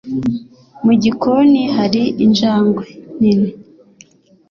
Mu 0.83 0.93
gikoni 1.03 1.61
hari 1.77 2.03
injangwe 2.25 2.85
nini 3.19 3.51